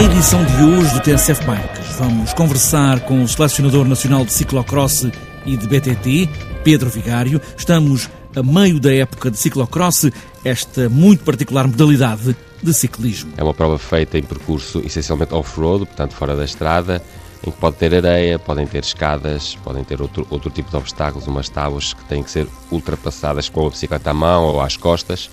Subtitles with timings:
[0.00, 1.96] edição de hoje do TSF Bikes.
[1.98, 5.06] Vamos conversar com o selecionador nacional de ciclocross
[5.44, 6.30] e de BTT,
[6.64, 7.38] Pedro Vigário.
[7.56, 10.10] Estamos a meio da época de ciclocross,
[10.42, 13.34] esta muito particular modalidade de ciclismo.
[13.36, 17.02] É uma prova feita em percurso essencialmente off-road, portanto fora da estrada,
[17.46, 21.26] em que pode ter areia, podem ter escadas, podem ter outro, outro tipo de obstáculos,
[21.26, 25.28] umas tábuas que têm que ser ultrapassadas com a bicicleta à mão ou às costas.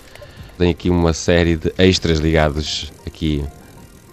[0.57, 3.41] Tem aqui uma série de extras ligados aqui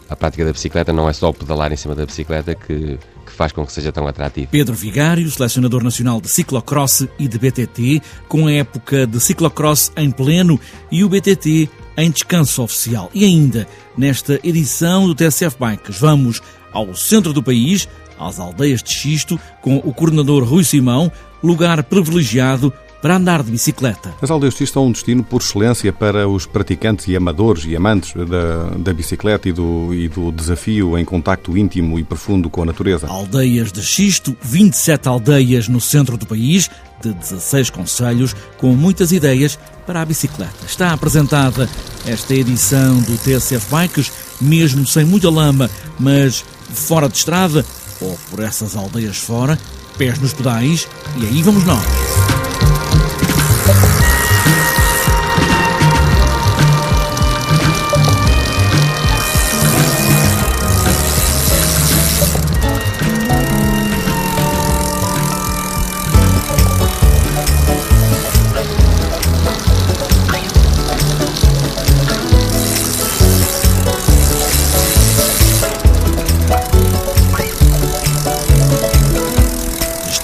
[0.09, 3.53] à prática da bicicleta, não é só pedalar em cima da bicicleta que, que faz
[3.53, 4.49] com que seja tão atrativo.
[4.51, 10.11] Pedro Vigário, selecionador nacional de ciclocross e de BTT, com a época de ciclocross em
[10.11, 13.11] pleno e o BTT em descanso oficial.
[13.13, 13.67] E ainda,
[13.97, 17.89] nesta edição do TSF Bikes, vamos ao centro do país,
[18.19, 21.11] às aldeias de Xisto, com o coordenador Rui Simão,
[21.43, 24.15] lugar privilegiado para andar de bicicleta.
[24.21, 27.77] As aldeias de Xisto são um destino por excelência para os praticantes e amadores e
[27.77, 32.63] amantes da, da bicicleta e do, e do desafio em contacto íntimo e profundo com
[32.63, 33.07] a natureza.
[33.09, 36.71] Aldeias de Xisto, 27 aldeias no centro do país,
[37.03, 40.67] de 16 conselhos, com muitas ideias para a bicicleta.
[40.67, 41.69] Está apresentada
[42.07, 47.65] esta edição do TSF Bikes, mesmo sem muita lama, mas fora de estrada,
[48.01, 49.59] ou por essas aldeias fora,
[49.97, 52.16] pés nos pedais, e aí vamos nós.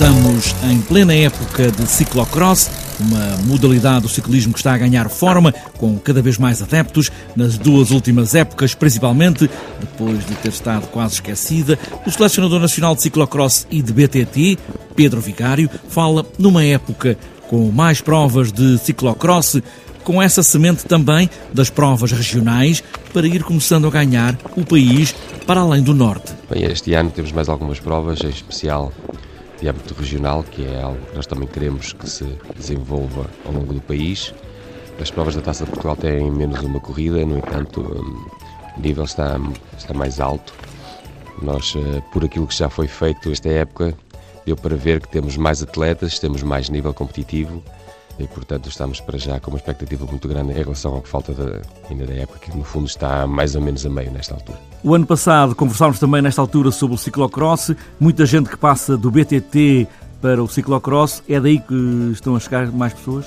[0.02, 2.68] Estamos em plena época de ciclocross,
[3.02, 7.58] uma modalidade do ciclismo que está a ganhar forma, com cada vez mais adeptos, nas
[7.58, 11.78] duas últimas épocas, principalmente, depois de ter estado quase esquecida.
[12.06, 14.58] O selecionador nacional de ciclocross e de BTT,
[14.94, 17.16] Pedro Vigário, fala numa época
[17.48, 19.60] com mais provas de ciclocross,
[20.04, 25.14] com essa semente também das provas regionais, para ir começando a ganhar o país
[25.46, 26.32] para além do norte.
[26.50, 28.92] Bem, este ano temos mais algumas provas, em especial
[29.62, 32.24] de âmbito regional, que é algo que nós também queremos que se
[32.56, 34.34] desenvolva ao longo do país.
[35.00, 39.40] As provas da Taça de Portugal têm menos uma corrida, no entanto, o nível está,
[39.78, 40.52] está mais alto.
[41.40, 43.94] Nós, eh, por aquilo que já foi feito esta época,
[44.44, 47.62] deu para ver que temos mais atletas, temos mais nível competitivo
[48.22, 51.32] e, portanto, estamos para já com uma expectativa muito grande em relação ao que falta
[51.32, 51.60] da,
[51.90, 54.58] ainda da época, que no fundo está mais ou menos a meio nesta altura.
[54.82, 57.72] O ano passado conversámos também nesta altura sobre o ciclocross.
[57.98, 59.86] Muita gente que passa do BTT
[60.20, 63.26] para o ciclocross, é daí que estão a chegar mais pessoas?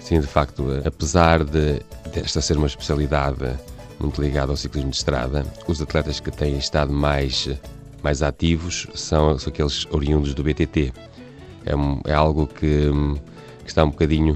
[0.00, 1.82] Sim, de facto, apesar de
[2.14, 3.58] desta ser uma especialidade
[3.98, 7.48] muito ligada ao ciclismo de estrada, os atletas que têm estado mais,
[8.02, 10.92] mais ativos são, são aqueles oriundos do BTT.
[11.66, 12.88] É, é algo que
[13.68, 14.34] que está um bocadinho,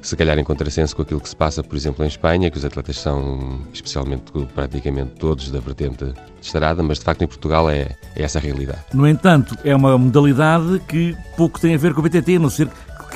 [0.00, 2.64] se calhar, em contrassenso com aquilo que se passa, por exemplo, em Espanha, que os
[2.64, 4.22] atletas são, especialmente
[4.54, 8.40] praticamente todos, da vertente de estrada, mas de facto em Portugal é, é essa a
[8.40, 8.78] realidade.
[8.94, 12.50] No entanto, é uma modalidade que pouco tem a ver com o BTT, a não
[12.50, 12.68] ser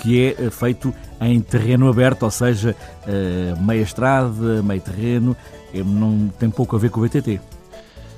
[0.03, 2.75] que é eh, feito em terreno aberto, ou seja,
[3.07, 5.37] eh, meia estrada, meio terreno,
[5.73, 7.41] eh, não tem pouco a ver com o BTT.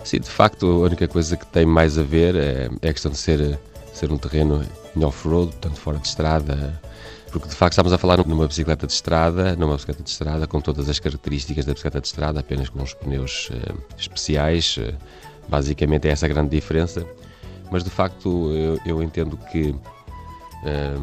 [0.02, 3.12] Sim, de facto, a única coisa que tem mais a ver é, é a questão
[3.12, 3.58] de ser,
[3.92, 4.64] ser um terreno
[4.96, 6.80] em off-road, portanto fora de estrada,
[7.30, 10.60] porque de facto estamos a falar numa bicicleta de estrada, numa bicicleta de estrada com
[10.60, 14.76] todas as características da bicicleta de estrada, apenas com os pneus uh, especiais.
[14.76, 14.94] Uh,
[15.48, 17.04] basicamente é essa a grande diferença.
[17.70, 19.74] Mas de facto eu, eu entendo que
[20.64, 20.94] eh,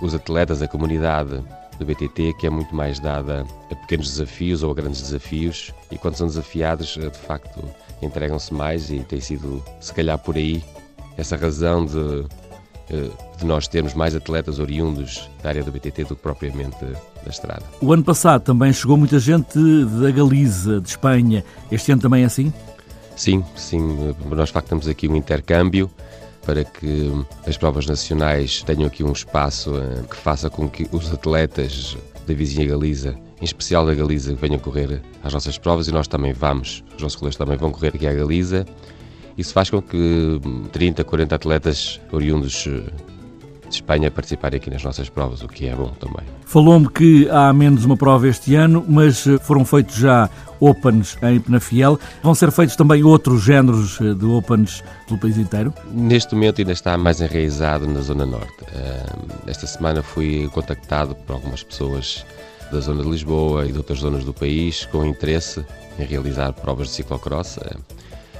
[0.00, 1.42] os atletas, a comunidade
[1.78, 5.98] do BTT, que é muito mais dada a pequenos desafios ou a grandes desafios, e
[5.98, 7.62] quando são desafiados, de facto
[8.00, 10.64] entregam-se mais e tem sido, se calhar por aí,
[11.16, 12.26] essa razão de eh,
[12.88, 17.62] de nós termos mais atletas oriundos da área do BTT do que propriamente da estrada.
[17.80, 19.58] O ano passado também chegou muita gente
[20.00, 21.44] da Galiza, de Espanha.
[21.70, 22.52] Este ano também é assim?
[23.16, 24.14] Sim, sim.
[24.30, 25.90] Nós factamos aqui um intercâmbio
[26.44, 27.10] para que
[27.46, 31.96] as provas nacionais tenham aqui um espaço eh, que faça com que os atletas
[32.26, 36.34] da vizinha Galiza, em especial da Galiza, venham correr às nossas provas e nós também
[36.34, 38.66] vamos, os nossos colegas também vão correr aqui à Galiza
[39.36, 40.40] isso faz com que
[40.72, 42.90] 30, 40 atletas oriundos eh,
[43.68, 46.24] de Espanha participarem aqui nas nossas provas, o que é bom também.
[46.44, 51.40] Falou-me que há menos uma prova este ano, mas eh, foram feitos já Opens em
[51.40, 51.98] Penafiel.
[52.22, 55.74] Vão ser feitos também outros géneros eh, de Opens pelo país inteiro?
[55.90, 58.64] Neste momento ainda está mais enraizado na Zona Norte.
[59.46, 62.24] Esta semana fui contactado por algumas pessoas
[62.72, 65.64] da zona de Lisboa e de outras zonas do país com interesse
[65.98, 67.58] em realizar provas de ciclocross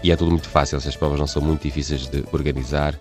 [0.05, 2.95] e é tudo muito fácil, essas provas não são muito difíceis de organizar,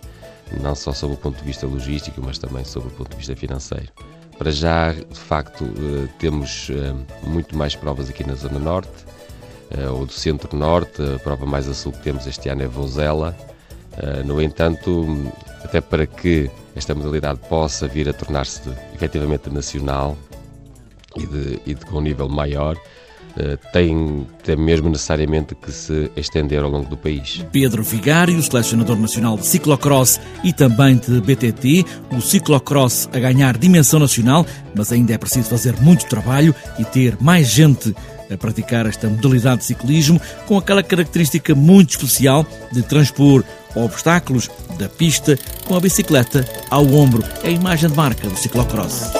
[0.58, 3.36] não só sob o ponto de vista logístico, mas também sob o ponto de vista
[3.36, 3.92] financeiro.
[4.38, 9.04] Para já, de facto, eh, temos eh, muito mais provas aqui na Zona Norte,
[9.70, 13.36] eh, ou do Centro-Norte, a prova mais a sul que temos este ano é Vozela.
[14.24, 15.06] No entanto,
[15.62, 18.60] até para que esta modalidade possa vir a tornar-se
[18.92, 20.16] efetivamente nacional
[21.16, 22.76] e, de, e de, com um nível maior,
[23.72, 27.44] tem, tem mesmo necessariamente que se estender ao longo do país.
[27.52, 33.98] Pedro Vigário, selecionador nacional de ciclocross e também de BTT, o ciclocross a ganhar dimensão
[33.98, 37.94] nacional, mas ainda é preciso fazer muito trabalho e ter mais gente
[38.30, 43.44] a praticar esta modalidade de ciclismo com aquela característica muito especial de transpor
[43.74, 47.22] obstáculos da pista com a bicicleta ao ombro.
[47.42, 49.12] É a imagem de marca do ciclocross.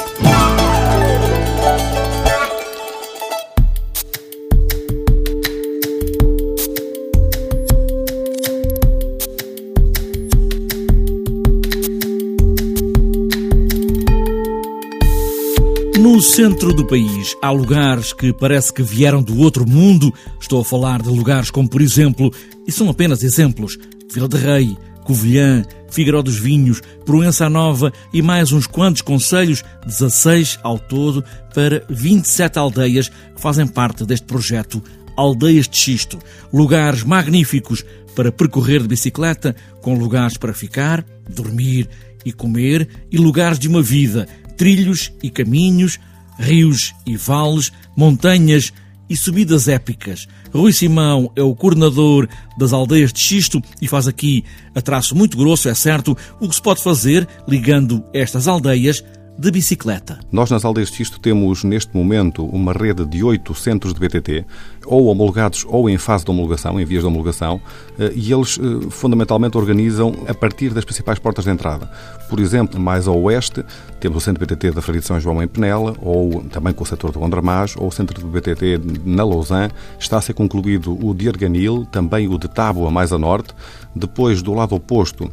[16.25, 20.13] Centro do país há lugares que parece que vieram do outro mundo.
[20.41, 22.33] Estou a falar de lugares como, por exemplo,
[22.67, 23.79] e são apenas exemplos,
[24.13, 30.59] Vila de Rei, Covilhã, Figueiró dos Vinhos, Proença Nova e mais uns quantos conselhos, 16
[30.63, 31.23] ao todo,
[31.55, 34.83] para 27 aldeias que fazem parte deste projeto
[35.17, 36.19] Aldeias de Xisto.
[36.53, 37.85] Lugares magníficos
[38.17, 41.89] para percorrer de bicicleta, com lugares para ficar, dormir
[42.25, 44.27] e comer e lugares de uma vida
[44.57, 45.99] trilhos e caminhos,
[46.39, 48.73] rios e vales, montanhas
[49.09, 50.27] e subidas épicas.
[50.53, 52.29] Rui Simão é o coordenador
[52.59, 54.45] das aldeias de Xisto e faz aqui,
[54.75, 59.05] a traço muito grosso, é certo, o que se pode fazer ligando estas aldeias
[59.37, 60.21] de bicicleta.
[60.31, 64.45] Nós, nas aldeias de Xisto, temos neste momento uma rede de oito centros de BTT,
[64.87, 67.61] ou homologados ou em fase de homologação, em vias de homologação,
[67.99, 71.91] eh, e eles eh, fundamentalmente organizam a partir das principais portas de entrada.
[72.29, 73.65] Por exemplo, mais ao oeste,
[73.99, 76.85] temos o centro de BTT da Feira de São João em Penela, ou também com
[76.85, 79.73] o setor do Gondramás, ou o centro de BTT na Lausanne.
[79.99, 83.53] Está a ser concluído o de Arganil, também o de Tábua, mais a norte.
[83.97, 85.31] Depois, do lado oposto,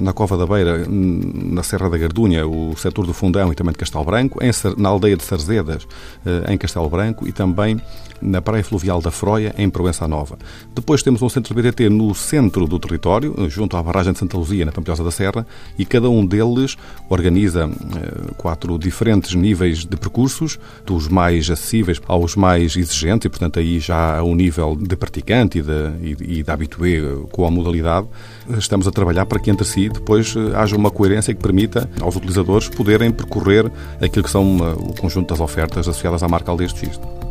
[0.00, 3.78] na Cova da Beira, na Serra da Gardunha, o setor do Fundão e também de
[3.78, 4.38] Castelo Branco,
[4.76, 5.86] na aldeia de Sarzedas,
[6.24, 7.80] eh, em Castelo Branco, e também
[8.20, 10.38] na Praia Fluvial da Froia, em Proença Nova.
[10.74, 14.36] Depois temos um centro de BTT no centro do território, junto à barragem de Santa
[14.36, 15.46] Luzia, na Pampilhosa da Serra,
[15.78, 16.76] e cada um deles
[17.08, 23.58] organiza eh, quatro diferentes níveis de percursos, dos mais acessíveis aos mais exigentes, e portanto
[23.58, 25.72] aí já a um nível de praticante e de,
[26.02, 28.06] e, e de habitué com a modalidade,
[28.58, 32.16] estamos a trabalhar para que entre si depois eh, haja uma coerência que permita aos
[32.16, 33.70] utilizadores poderem percorrer
[34.00, 37.25] aquilo que são eh, o conjunto das ofertas associadas à marca Aldeias de Xisto.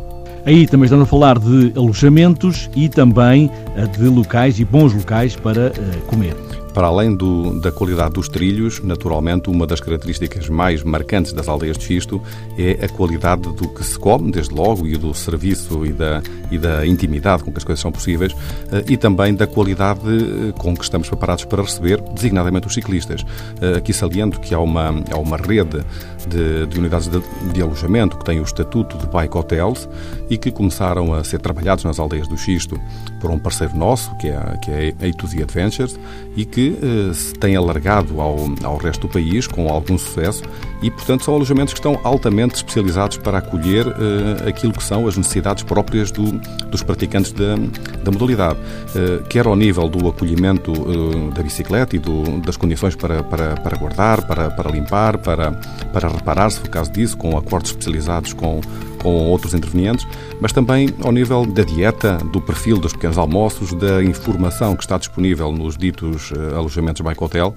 [0.46, 5.34] Aí também estamos a falar de alojamentos e também eh, de locais e bons locais
[5.34, 5.72] para
[6.06, 6.36] comer.
[6.76, 11.78] Para além do, da qualidade dos trilhos, naturalmente, uma das características mais marcantes das aldeias
[11.78, 12.20] de Xisto
[12.58, 16.58] é a qualidade do que se come, desde logo, e do serviço e da, e
[16.58, 18.36] da intimidade com que as coisas são possíveis,
[18.70, 23.24] eh, e também da qualidade eh, com que estamos preparados para receber, designadamente os ciclistas.
[23.62, 25.82] Eh, aqui saliento que há uma, há uma rede
[26.28, 27.22] de, de unidades de,
[27.54, 29.88] de, alojamento que tem o estatuto de bike hotels
[30.28, 32.78] e que começaram a ser trabalhados nas aldeias do Xisto
[33.20, 35.98] por um parceiro nosso, que é, que é a A2Z Adventures,
[36.36, 40.42] e que eh, se tem alargado ao, ao resto do país com algum sucesso
[40.82, 45.16] e, portanto, são alojamentos que estão altamente especializados para acolher uh, aquilo que são as
[45.16, 46.32] necessidades próprias do,
[46.68, 47.56] dos praticantes da,
[48.04, 52.94] da modalidade, uh, quer ao nível do acolhimento uh, da bicicleta e do, das condições
[52.94, 55.52] para, para, para guardar, para, para limpar, para,
[55.92, 58.60] para reparar, se for o caso disso, com acordos especializados com,
[59.02, 60.06] com outros intervenientes,
[60.40, 64.98] mas também ao nível da dieta, do perfil dos pequenos almoços, da informação que está
[64.98, 67.54] disponível nos ditos alojamentos Bike Hotel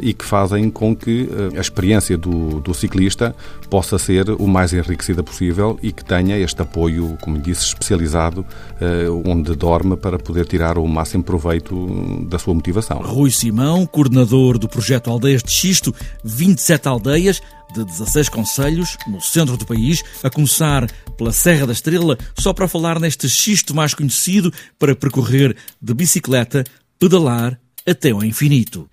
[0.00, 3.34] e que fazem com que a experiência do do, ciclista
[3.70, 8.44] possa ser o mais enriquecida possível e que tenha este apoio, como disse, especializado,
[8.80, 12.98] eh, onde dorme para poder tirar o máximo proveito da sua motivação.
[12.98, 15.94] Rui Simão, coordenador do projeto Aldeias de Xisto,
[16.24, 17.40] 27 aldeias
[17.74, 22.68] de 16 conselhos no centro do país, a começar pela Serra da Estrela, só para
[22.68, 26.64] falar neste xisto mais conhecido para percorrer de bicicleta,
[26.98, 28.88] pedalar até ao infinito.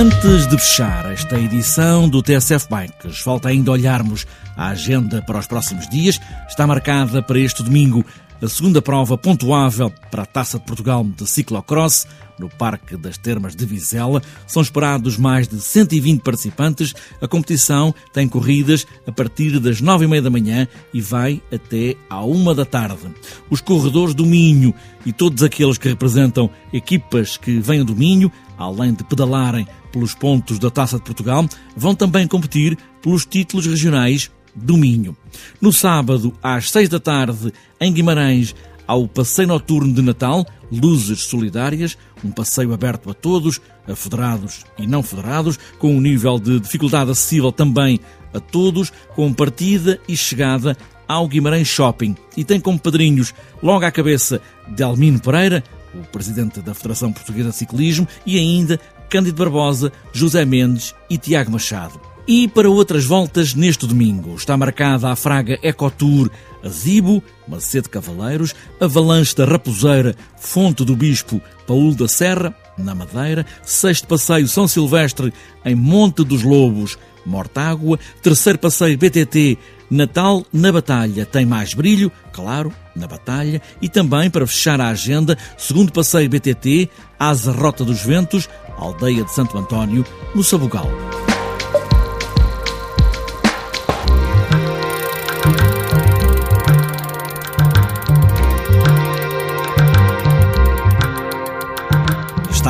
[0.00, 4.26] Antes de fechar esta edição do TSF Bikes, falta ainda olharmos
[4.56, 6.18] a agenda para os próximos dias.
[6.48, 8.02] Está marcada para este domingo
[8.42, 12.06] a segunda prova pontuável para a Taça de Portugal de ciclocross
[12.38, 14.22] no Parque das Termas de Vizela.
[14.46, 16.94] São esperados mais de 120 participantes.
[17.20, 21.96] A competição tem corridas a partir das nove e meia da manhã e vai até
[22.08, 23.14] à uma da tarde.
[23.50, 28.94] Os corredores do Minho e todos aqueles que representam equipas que vêm do Minho, além
[28.94, 34.76] de pedalarem pelos pontos da Taça de Portugal, vão também competir pelos títulos regionais do
[34.76, 35.16] Minho.
[35.60, 38.54] No sábado, às seis da tarde, em Guimarães,
[38.86, 44.86] ao passeio noturno de Natal, Luzes Solidárias, um passeio aberto a todos, a federados e
[44.86, 48.00] não federados, com um nível de dificuldade acessível também
[48.34, 50.76] a todos, com partida e chegada
[51.06, 52.16] ao Guimarães Shopping.
[52.36, 55.62] E tem como padrinhos, logo à cabeça, Delmino Pereira,
[55.94, 61.50] o presidente da Federação Portuguesa de Ciclismo, e ainda Cândido Barbosa, José Mendes e Tiago
[61.50, 62.09] Machado.
[62.32, 66.30] E para outras voltas neste domingo está marcada a Fraga Ecotour
[66.62, 74.06] Azibo, Macete Cavaleiros, Avalanche da Raposeira, Fonte do Bispo, Paulo da Serra, na Madeira, Sexto
[74.06, 75.32] Passeio São Silvestre,
[75.64, 76.96] em Monte dos Lobos,
[77.26, 79.58] Mortágua, Terceiro Passeio BTT,
[79.90, 85.36] Natal na Batalha tem mais brilho, claro, na Batalha, e também para fechar a agenda,
[85.58, 90.86] segundo passeio BTT, Asa Rota dos Ventos, Aldeia de Santo António, no Sabugal.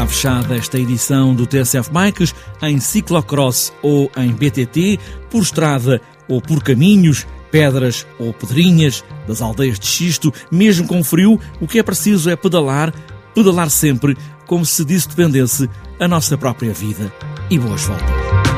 [0.00, 6.40] Está fechada esta edição do TSF Bikes em ciclocross ou em BTT, por estrada ou
[6.40, 11.82] por caminhos, pedras ou pedrinhas das aldeias de xisto, mesmo com frio, o que é
[11.82, 12.94] preciso é pedalar,
[13.34, 14.16] pedalar sempre,
[14.46, 15.68] como se disso dependesse
[16.00, 17.12] a nossa própria vida.
[17.50, 18.49] E boas voltas.